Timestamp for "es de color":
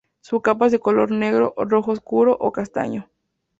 0.65-1.11